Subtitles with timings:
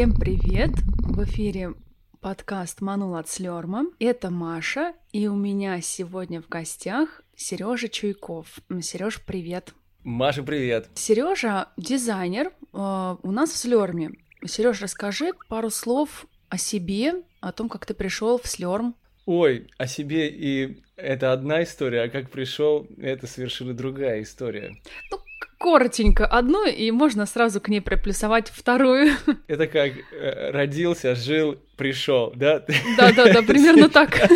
[0.00, 0.70] Всем привет!
[0.96, 1.74] В эфире
[2.22, 3.84] подкаст «Манул от Слерма».
[3.98, 8.60] Это Маша, и у меня сегодня в гостях Сережа Чуйков.
[8.80, 9.74] Сереж, привет!
[10.02, 10.88] Маша, привет!
[10.94, 14.12] Сережа дизайнер э, у нас в Слерме.
[14.46, 18.96] Сереж, расскажи пару слов о себе, о том, как ты пришел в Слерм.
[19.26, 24.72] Ой, о себе и это одна история, а как пришел, это совершенно другая история.
[25.10, 25.19] Ну,
[25.60, 29.12] коротенько одну, и можно сразу к ней приплюсовать вторую.
[29.46, 32.64] Это как э, родился, жил, пришел, да?
[32.96, 34.26] Да-да-да, примерно так.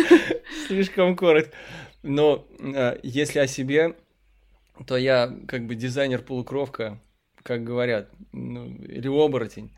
[0.67, 1.51] Слишком коротко.
[2.03, 3.95] Но э, если о себе,
[4.85, 6.99] то я как бы дизайнер-полукровка,
[7.41, 9.71] как говорят, ну, или оборотень.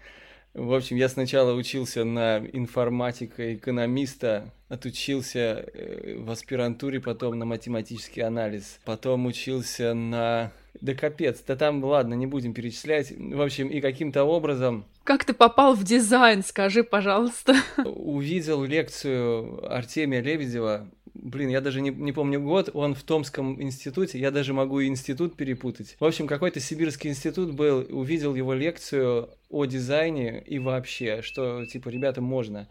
[0.54, 5.40] В общем, я сначала учился на информатика, экономиста, отучился
[5.74, 12.13] э, в аспирантуре, потом на математический анализ, потом учился на да капец, да там, ладно,
[12.13, 13.12] не будем перечислять.
[13.18, 14.85] В общем, и каким-то образом...
[15.04, 17.55] Как ты попал в дизайн, скажи, пожалуйста.
[17.85, 20.90] Увидел лекцию Артемия Лебедева.
[21.13, 25.35] Блин, я даже не, не помню год, он в Томском институте, я даже могу институт
[25.35, 25.96] перепутать.
[25.99, 31.90] В общем, какой-то сибирский институт был, увидел его лекцию о дизайне и вообще, что, типа,
[31.90, 32.70] ребята, можно.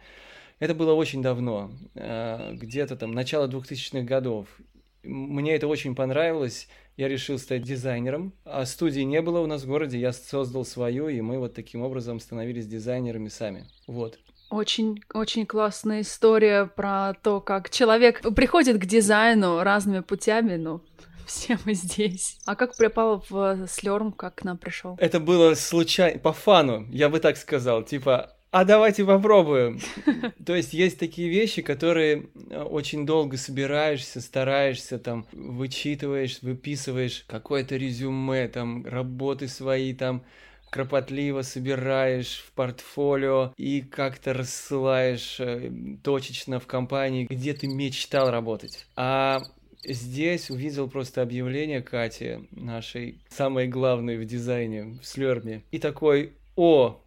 [0.59, 4.47] Это было очень давно, э, где-то там начало 2000-х годов.
[5.03, 8.33] Мне это очень понравилось, я решил стать дизайнером.
[8.45, 11.83] А студии не было у нас в городе, я создал свою, и мы вот таким
[11.83, 13.67] образом становились дизайнерами сами.
[13.87, 14.19] Вот.
[14.49, 20.83] Очень, очень классная история про то, как человек приходит к дизайну разными путями, ну,
[21.27, 22.39] все мы здесь.
[22.47, 24.97] А как попал в Слерм, как к нам пришел?
[24.99, 27.83] Это было случайно, по фану, я бы так сказал.
[27.83, 29.81] Типа, а давайте попробуем.
[30.47, 37.77] То есть есть такие вещи, которые э, очень долго собираешься, стараешься, там, вычитываешь, выписываешь какое-то
[37.77, 40.25] резюме, там, работы свои, там,
[40.71, 45.71] кропотливо собираешь в портфолио и как-то рассылаешь э,
[46.03, 48.87] точечно в компании, где ты мечтал работать.
[48.97, 49.43] А
[49.85, 57.03] здесь увидел просто объявление Кати, нашей самой главной в дизайне, в Слерме, и такой, о,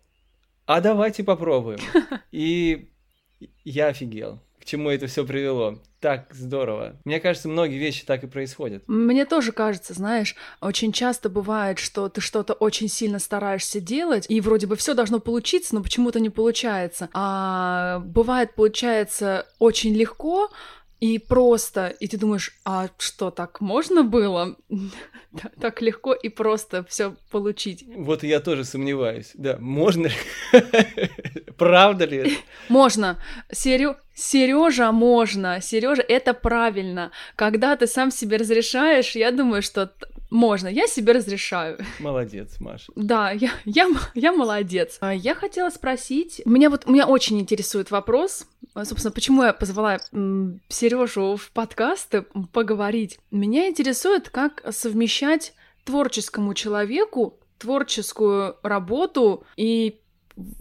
[0.70, 1.80] а давайте попробуем.
[2.32, 2.92] И
[3.64, 5.80] я офигел, к чему это все привело.
[6.00, 6.96] Так здорово.
[7.06, 8.84] Мне кажется, многие вещи так и происходят.
[8.86, 14.40] Мне тоже кажется, знаешь, очень часто бывает, что ты что-то очень сильно стараешься делать, и
[14.42, 17.10] вроде бы все должно получиться, но почему-то не получается.
[17.14, 20.52] А бывает, получается очень легко,
[21.00, 24.56] и просто, и ты думаешь, а что, так можно было?
[25.62, 27.86] так легко и просто все получить.
[27.96, 29.32] Вот я тоже сомневаюсь.
[29.34, 30.14] Да, можно ли?
[31.58, 32.38] Правда ли?
[32.68, 33.18] Можно.
[33.52, 33.96] Серё...
[34.14, 35.62] Сережа, можно.
[35.62, 37.12] Сережа, это правильно.
[37.38, 39.94] Когда ты сам себе разрешаешь, я думаю, что
[40.30, 41.80] можно, я себе разрешаю.
[42.00, 42.92] Молодец, Маша.
[42.96, 44.98] Да, я, я, я молодец.
[45.02, 49.98] А, я хотела спросить, меня вот меня очень интересует вопрос, а, собственно, почему я позвала
[50.70, 52.14] Сережу в подкаст
[52.54, 53.20] поговорить.
[53.32, 55.54] Меня интересует, как совмещать
[55.84, 60.00] творческому человеку творческую работу и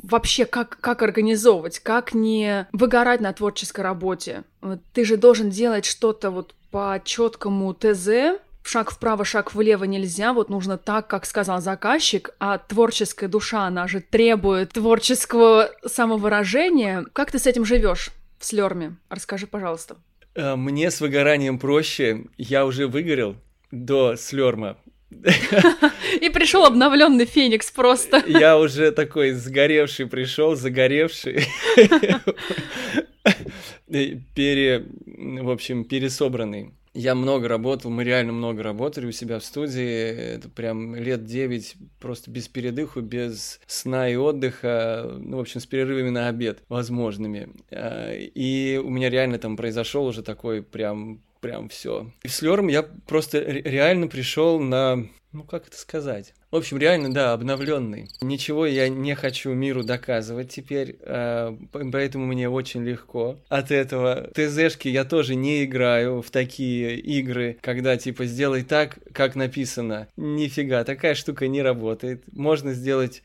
[0.03, 4.45] вообще как, как организовывать, как не выгорать на творческой работе.
[4.93, 10.51] Ты же должен делать что-то вот по четкому ТЗ, шаг вправо, шаг влево нельзя, вот
[10.51, 17.05] нужно так, как сказал заказчик, а творческая душа, она же требует творческого самовыражения.
[17.13, 18.97] Как ты с этим живешь в Слерме?
[19.09, 19.97] Расскажи, пожалуйста.
[20.35, 22.27] Э, мне с выгоранием проще.
[22.37, 23.37] Я уже выгорел
[23.71, 24.77] до Слерма.
[26.21, 28.23] И пришел обновленный Феникс просто.
[28.27, 31.47] Я уже такой сгоревший пришел, загоревший.
[34.35, 36.75] Пере, в общем, пересобранный.
[36.95, 40.35] Я много работал, мы реально много работали у себя в студии.
[40.37, 45.67] Это прям лет 9 просто без передыху, без сна и отдыха, ну, в общем, с
[45.67, 47.51] перерывами на обед возможными.
[47.71, 52.11] А, и у меня реально там произошел уже такой прям прям все.
[52.25, 56.35] И с Лером я просто реально пришел на ну как это сказать?
[56.51, 58.09] В общем, реально, да, обновленный.
[58.23, 64.31] Ничего я не хочу миру доказывать теперь, э, поэтому мне очень легко от этого.
[64.35, 70.09] ТЗшки я тоже не играю в такие игры, когда типа сделай так, как написано.
[70.17, 72.23] Нифига, такая штука не работает.
[72.33, 73.23] Можно сделать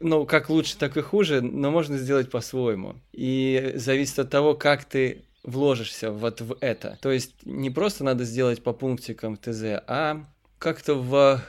[0.00, 2.96] ну, как лучше, так и хуже, но можно сделать по-своему.
[3.12, 6.98] И зависит от того, как ты вложишься вот в это.
[7.00, 10.24] То есть не просто надо сделать по пунктикам ТЗ, а
[10.58, 11.40] как-то в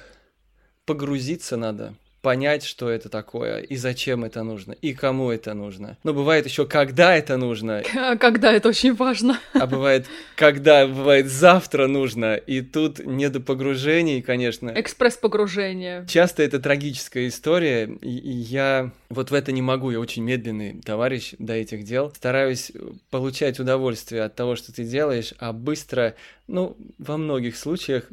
[0.85, 5.97] погрузиться надо понять, что это такое, и зачем это нужно, и кому это нужно.
[6.03, 7.83] Но бывает еще, когда это нужно.
[8.19, 9.39] Когда это очень важно.
[9.53, 14.71] А бывает, когда бывает завтра нужно, и тут не до погружений, конечно.
[14.75, 16.06] Экспресс-погружение.
[16.07, 21.33] Часто это трагическая история, и я вот в это не могу, я очень медленный товарищ
[21.39, 22.11] до этих дел.
[22.15, 22.71] Стараюсь
[23.09, 26.15] получать удовольствие от того, что ты делаешь, а быстро,
[26.47, 28.09] ну, во многих случаях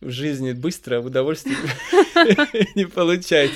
[0.00, 1.56] в жизни быстро удовольствие
[2.74, 3.50] не получать.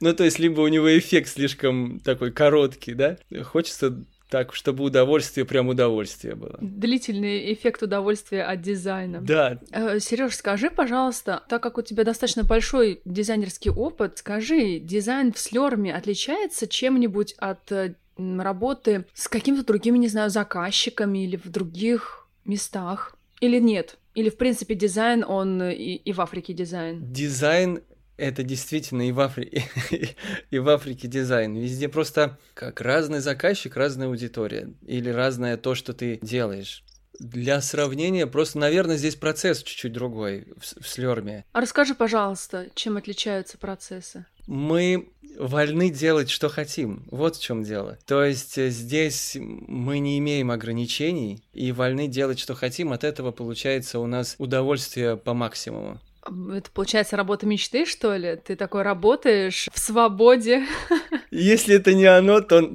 [0.00, 3.16] Ну, то есть, либо у него эффект слишком такой короткий, да?
[3.42, 6.56] Хочется так, чтобы удовольствие, прям удовольствие было.
[6.62, 9.20] Длительный эффект удовольствия от дизайна.
[9.20, 9.58] Да.
[9.72, 15.38] Э, Сереж, скажи, пожалуйста, так как у тебя достаточно большой дизайнерский опыт, скажи, дизайн в
[15.38, 22.26] слерме отличается чем-нибудь от э, работы с какими-то другими, не знаю, заказчиками или в других
[22.46, 23.14] местах?
[23.40, 23.98] Или нет?
[24.14, 27.12] Или, в принципе, дизайн, он и, и в Африке дизайн?
[27.12, 27.80] Дизайн
[28.16, 29.64] это действительно и в, Афри...
[30.50, 31.56] и в Африке дизайн.
[31.56, 34.72] Везде просто как разный заказчик, разная аудитория.
[34.86, 36.84] Или разное то, что ты делаешь.
[37.18, 41.44] Для сравнения, просто, наверное, здесь процесс чуть-чуть другой в, в слерме.
[41.52, 44.26] А расскажи, пожалуйста, чем отличаются процессы?
[44.46, 45.08] Мы
[45.38, 47.04] вольны делать, что хотим.
[47.10, 47.98] Вот в чем дело.
[48.06, 52.92] То есть э, здесь мы не имеем ограничений и вольны делать, что хотим.
[52.92, 56.00] От этого получается у нас удовольствие по максимуму.
[56.24, 58.36] Это получается работа мечты, что ли?
[58.36, 60.64] Ты такой работаешь в свободе.
[61.30, 62.62] Если это не оно, то,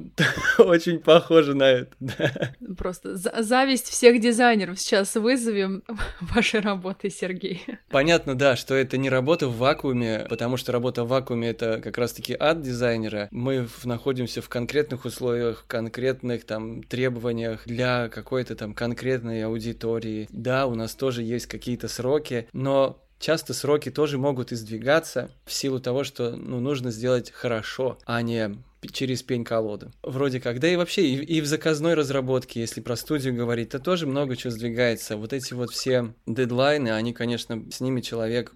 [0.56, 1.92] то очень похоже на это.
[2.00, 2.52] Да.
[2.76, 5.82] Просто зависть всех дизайнеров сейчас вызовем
[6.20, 7.64] вашей работой, Сергей.
[7.88, 11.96] Понятно, да, что это не работа в вакууме, потому что работа в вакууме это как
[11.96, 13.28] раз-таки ад дизайнера.
[13.30, 20.28] Мы находимся в конкретных условиях, конкретных там требованиях для какой-то там конкретной аудитории.
[20.30, 25.80] Да, у нас тоже есть какие-то сроки, но часто сроки тоже могут издвигаться в силу
[25.80, 28.56] того, что ну, нужно сделать хорошо, а не
[28.92, 29.90] через пень-колоду.
[30.02, 30.60] Вроде как.
[30.60, 34.36] Да и вообще, и, и в заказной разработке, если про студию говорить, то тоже много
[34.36, 35.16] чего сдвигается.
[35.16, 38.54] Вот эти вот все дедлайны, они, конечно, с ними человек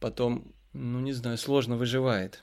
[0.00, 2.42] потом, ну не знаю, сложно выживает.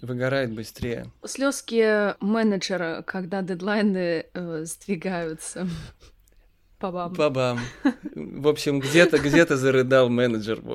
[0.00, 1.12] Выгорает быстрее.
[1.24, 5.68] Слезки менеджера, когда дедлайны э, сдвигаются.
[6.82, 7.14] Пабам.
[7.14, 7.60] Пабам.
[8.16, 10.60] В общем, где-то где-то зарыдал менеджер.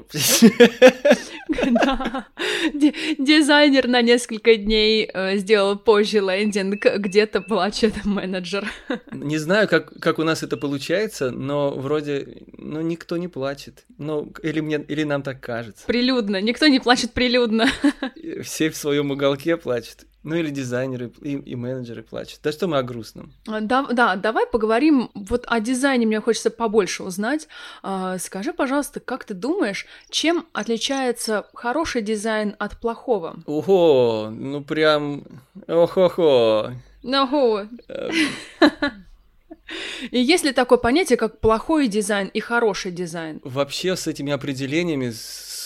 [1.70, 2.28] Да.
[2.74, 8.70] Дизайнер на несколько дней э, сделал позже лендинг, где-то плачет менеджер.
[9.12, 13.86] Не знаю, как, как у нас это получается, но вроде, ну, никто не плачет.
[13.98, 15.86] Ну, или, мне, или нам так кажется.
[15.88, 16.42] Прилюдно.
[16.42, 17.68] Никто не плачет прилюдно.
[18.44, 20.06] Все в своем уголке плачут.
[20.28, 22.42] Ну или дизайнеры и, и менеджеры плачут.
[22.44, 23.32] Да что мы о грустном?
[23.48, 26.06] А, да, да, давай поговорим вот о дизайне.
[26.06, 27.48] Мне хочется побольше узнать.
[27.82, 33.38] А, скажи, пожалуйста, как ты думаешь, чем отличается хороший дизайн от плохого?
[33.46, 35.24] Ого, ну прям,
[35.66, 36.74] охо-хо.
[37.06, 37.62] Ого.
[40.12, 43.42] И есть ли такое понятие, как плохой дизайн и хороший дизайн?
[43.44, 45.12] Вообще с этими определениями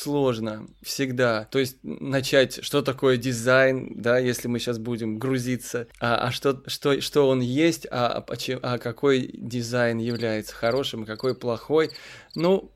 [0.01, 1.45] сложно всегда.
[1.51, 6.63] То есть начать, что такое дизайн, да, если мы сейчас будем грузиться, а, а что,
[6.67, 11.91] что, что он есть, а, а, а какой дизайн является хорошим, какой плохой.
[12.35, 12.71] Ну,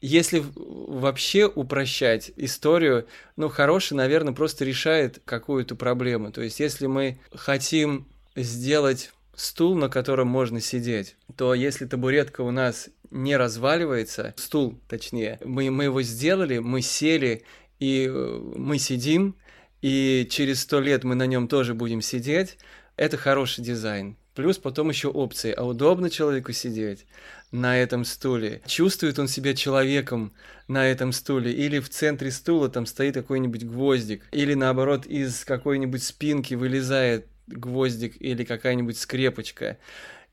[0.00, 3.06] если вообще упрощать историю,
[3.36, 6.32] ну, хороший, наверное, просто решает какую-то проблему.
[6.32, 12.50] То есть, если мы хотим сделать стул, на котором можно сидеть, то если табуретка у
[12.50, 17.44] нас не разваливается, стул точнее, мы, мы его сделали, мы сели,
[17.78, 19.36] и э, мы сидим,
[19.80, 22.58] и через сто лет мы на нем тоже будем сидеть,
[22.96, 24.16] это хороший дизайн.
[24.34, 27.06] Плюс потом еще опции, а удобно человеку сидеть
[27.50, 28.62] на этом стуле?
[28.66, 30.32] Чувствует он себя человеком
[30.68, 31.52] на этом стуле?
[31.52, 34.26] Или в центре стула там стоит какой-нибудь гвоздик?
[34.32, 39.78] Или наоборот из какой-нибудь спинки вылезает гвоздик или какая-нибудь скрепочка?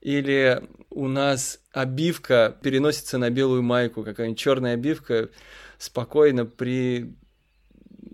[0.00, 5.28] или у нас обивка переносится на белую майку, какая-нибудь черная обивка
[5.78, 7.14] спокойно при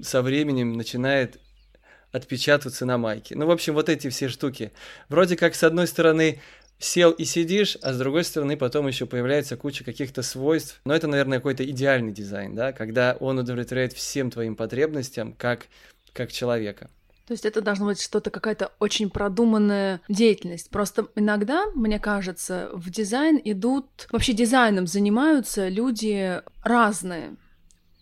[0.02, 1.38] со временем начинает
[2.12, 3.34] отпечатываться на майке.
[3.34, 4.72] Ну, в общем, вот эти все штуки.
[5.08, 6.40] Вроде как, с одной стороны,
[6.78, 10.80] сел и сидишь, а с другой стороны потом еще появляется куча каких-то свойств.
[10.84, 15.66] Но это, наверное, какой-то идеальный дизайн, да, когда он удовлетворяет всем твоим потребностям как,
[16.12, 16.90] как человека.
[17.26, 20.70] То есть это должно быть что-то, какая-то очень продуманная деятельность.
[20.70, 24.06] Просто иногда, мне кажется, в дизайн идут...
[24.12, 27.36] Вообще дизайном занимаются люди разные.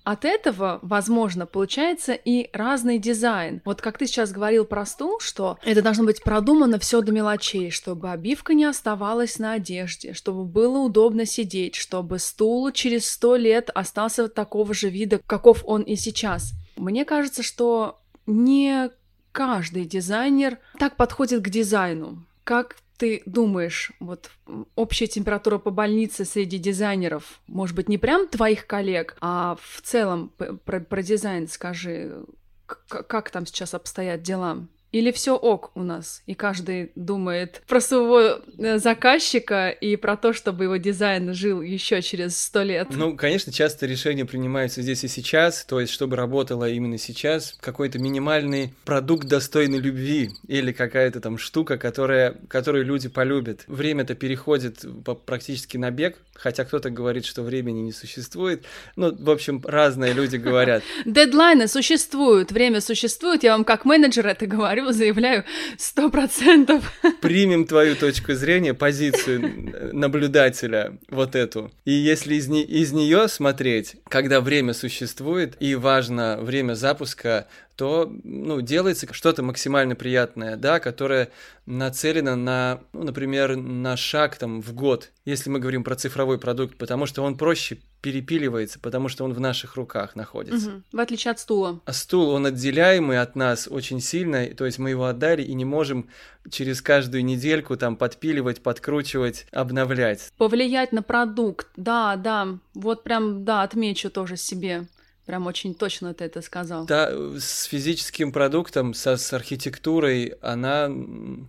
[0.04, 3.62] От этого, возможно, получается и разный дизайн.
[3.64, 7.70] Вот как ты сейчас говорил про стул, что это должно быть продумано все до мелочей,
[7.70, 13.70] чтобы обивка не оставалась на одежде, чтобы было удобно сидеть, чтобы стул через сто лет
[13.74, 16.52] остался такого же вида, каков он и сейчас.
[16.76, 18.90] Мне кажется, что не
[19.34, 22.24] каждый дизайнер так подходит к дизайну.
[22.44, 24.30] Как ты думаешь, вот
[24.76, 30.30] общая температура по больнице среди дизайнеров, может быть, не прям твоих коллег, а в целом
[30.64, 32.24] про, про дизайн скажи,
[32.66, 34.68] как там сейчас обстоят дела?
[34.94, 40.32] Или все ок у нас, и каждый думает про своего э, заказчика и про то,
[40.32, 42.86] чтобы его дизайн жил еще через сто лет.
[42.90, 47.98] Ну, конечно, часто решения принимаются здесь и сейчас, то есть, чтобы работало именно сейчас, какой-то
[47.98, 53.64] минимальный продукт достойный любви или какая-то там штука, которая, которую люди полюбят.
[53.66, 54.84] Время-то переходит
[55.26, 58.64] практически на бег, хотя кто-то говорит, что времени не существует.
[58.94, 60.84] Ну, в общем, разные люди говорят.
[61.04, 65.44] Дедлайны существуют, время существует, я вам как менеджер это говорю, заявляю,
[65.78, 66.92] сто процентов.
[67.20, 71.70] Примем твою точку зрения, позицию наблюдателя, вот эту.
[71.84, 78.12] И если из, не, из нее смотреть, когда время существует и важно время запуска, то
[78.22, 81.30] ну, делается что-то максимально приятное, да, которое
[81.66, 86.76] нацелено на, ну, например, на шаг там, в год, если мы говорим про цифровой продукт,
[86.76, 90.68] потому что он проще перепиливается, потому что он в наших руках находится.
[90.68, 90.82] Угу.
[90.92, 91.80] В отличие от стула.
[91.86, 95.64] А стул, он отделяемый от нас очень сильно, то есть мы его отдали и не
[95.64, 96.10] можем
[96.50, 100.30] через каждую недельку там подпиливать, подкручивать, обновлять.
[100.36, 104.84] Повлиять на продукт, да, да, вот прям, да, отмечу тоже себе.
[105.26, 106.84] Прям очень точно ты это сказал.
[106.84, 110.90] Да, с физическим продуктом, со, с архитектурой, она...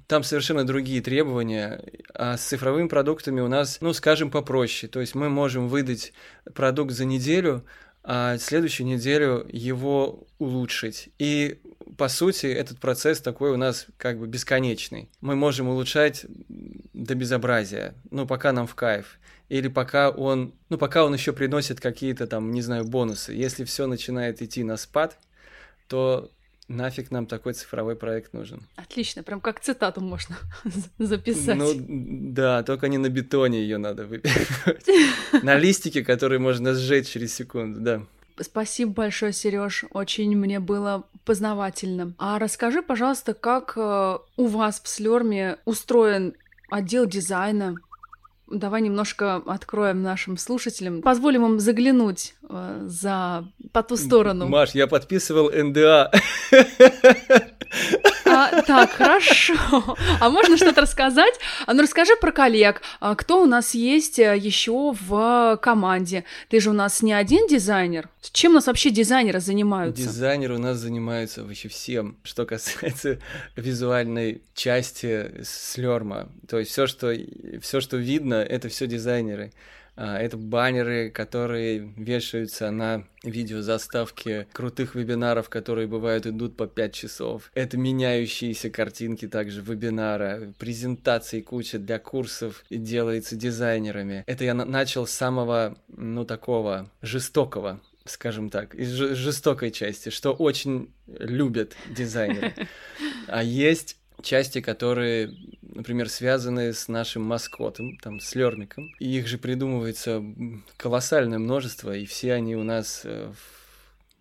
[0.08, 4.90] Там совершенно другие требования, а с цифровыми продуктами у нас, ну, скажем, попроще.
[4.90, 6.14] То есть мы можем выдать
[6.54, 7.66] продукт за неделю,
[8.04, 11.10] а следующую неделю его улучшить.
[11.20, 11.60] И
[11.98, 15.10] по сути, этот процесс такой у нас как бы бесконечный.
[15.22, 16.26] Мы можем улучшать
[16.94, 21.80] до безобразия, ну, пока нам в кайф или пока он, ну, пока он еще приносит
[21.80, 23.34] какие-то там, не знаю, бонусы.
[23.34, 25.18] Если все начинает идти на спад,
[25.88, 26.32] то
[26.68, 28.62] нафиг нам такой цифровой проект нужен.
[28.76, 30.36] Отлично, прям как цитату можно
[30.98, 31.56] записать.
[31.58, 34.86] Ну да, только не на бетоне ее надо выписывать.
[35.44, 38.02] На листике, который можно сжечь через секунду, да.
[38.40, 39.86] Спасибо большое, Сереж.
[39.92, 42.14] Очень мне было познавательно.
[42.18, 46.34] А расскажи, пожалуйста, как э, у вас в Слерме устроен
[46.70, 47.76] отдел дизайна?
[48.48, 54.48] Давай немножко откроем нашим слушателям, позволим им заглянуть э, за по ту сторону.
[54.48, 56.12] Маш, я подписывал НДА.
[58.76, 59.98] Так, хорошо.
[60.20, 61.40] А можно что-то рассказать?
[61.66, 62.82] А ну расскажи про коллег.
[63.00, 66.24] А кто у нас есть э, еще в команде?
[66.50, 68.10] Ты же у нас не один дизайнер.
[68.22, 70.04] Чем у нас вообще дизайнеры занимаются?
[70.04, 73.20] Дизайнеры у нас занимаются вообще всем, что касается
[73.56, 76.30] визуальной части слерма.
[76.48, 77.14] То есть все, что
[77.62, 79.52] все, что видно, это все дизайнеры.
[79.96, 87.52] А, это баннеры, которые вешаются на видеозаставки крутых вебинаров, которые бывают идут по 5 часов.
[87.54, 94.24] Это меняющиеся картинки также вебинара, презентации куча для курсов делается дизайнерами.
[94.28, 100.94] Это я начал с самого, ну, такого жестокого скажем так, из жестокой части, что очень
[101.08, 102.54] любят дизайнеры.
[103.28, 108.92] А есть части, которые, например, связаны с нашим маскотом, там, с Лермиком.
[109.00, 110.24] И их же придумывается
[110.78, 113.32] колоссальное множество, и все они у нас э,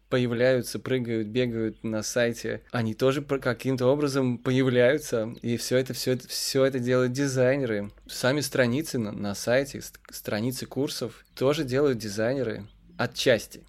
[0.09, 6.29] появляются, прыгают, бегают на сайте, они тоже каким-то образом появляются, и все это, все это,
[6.29, 7.91] все это делают дизайнеры.
[8.07, 13.65] Сами страницы на, на сайте, страницы курсов тоже делают дизайнеры отчасти.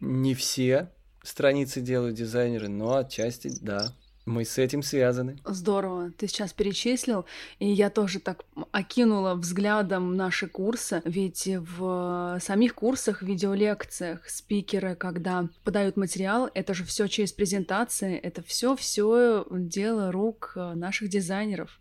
[0.00, 0.90] Не все
[1.22, 3.92] страницы делают дизайнеры, но отчасти да.
[4.26, 5.38] Мы с этим связаны.
[5.44, 7.26] Здорово, ты сейчас перечислил,
[7.58, 15.48] и я тоже так окинула взглядом наши курсы, ведь в самих курсах, видеолекциях спикеры, когда
[15.62, 21.78] подают материал, это же все через презентации, это все все дело рук наших дизайнеров.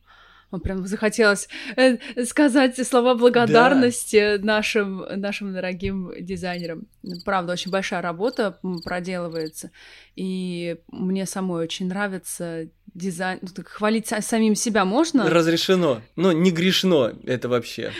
[0.59, 4.45] Прям захотелось э, сказать слова благодарности да.
[4.45, 6.87] нашим, нашим дорогим дизайнерам.
[7.25, 9.71] Правда, очень большая работа проделывается,
[10.15, 13.39] и мне самой очень нравится дизайн.
[13.41, 15.29] Ну, так хвалить самим себя можно?
[15.29, 16.01] Разрешено.
[16.15, 17.91] Но не грешно это вообще.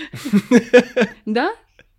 [1.25, 1.53] Да?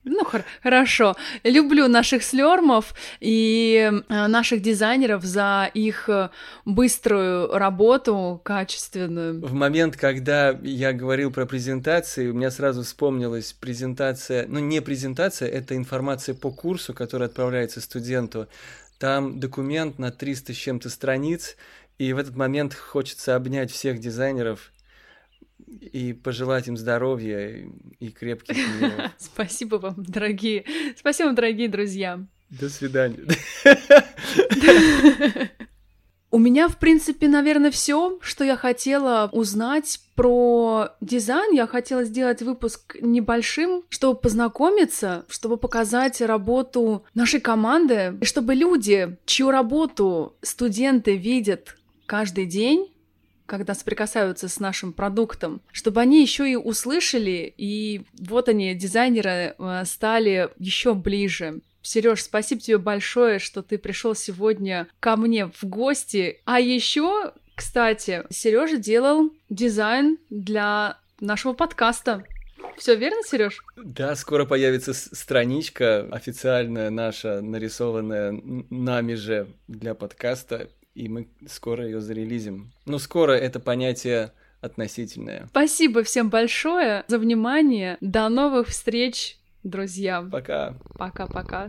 [0.04, 1.16] Ну, хор- хорошо.
[1.44, 6.28] Люблю наших слермов и э, наших дизайнеров за их э,
[6.66, 9.40] быструю работу, качественную.
[9.40, 15.48] В момент, когда я говорил про презентации, у меня сразу вспомнилась презентация, ну, не презентация,
[15.48, 18.46] это информация по курсу, которая отправляется студенту.
[18.98, 21.56] Там документ на 300 с чем-то страниц,
[21.98, 24.72] и в этот момент хочется обнять всех дизайнеров
[25.80, 27.68] и пожелать им здоровья
[28.00, 29.12] и крепких нервов.
[29.18, 30.64] Спасибо вам, дорогие.
[30.96, 32.20] Спасибо вам, дорогие друзья.
[32.50, 33.24] До свидания.
[36.34, 41.54] У меня, в принципе, наверное, все, что я хотела узнать про дизайн.
[41.54, 49.16] Я хотела сделать выпуск небольшим, чтобы познакомиться, чтобы показать работу нашей команды, и чтобы люди,
[49.26, 51.76] чью работу студенты видят
[52.06, 52.92] каждый день,
[53.46, 59.82] когда соприкасаются с нашим продуктом, чтобы они еще и услышали, и вот они, дизайнеры, э,
[59.84, 61.60] стали еще ближе.
[61.82, 66.40] Сереж, спасибо тебе большое, что ты пришел сегодня ко мне в гости.
[66.46, 72.24] А еще, кстати, Сережа делал дизайн для нашего подкаста.
[72.78, 73.58] Все верно, Сереж?
[73.76, 78.32] Да, скоро появится страничка официальная наша, нарисованная
[78.70, 82.72] нами же для подкаста и мы скоро ее зарелизим.
[82.86, 85.46] Ну, скоро это понятие относительное.
[85.50, 87.98] Спасибо всем большое за внимание.
[88.00, 90.22] До новых встреч, друзья.
[90.22, 90.74] Пока.
[90.96, 91.68] Пока-пока.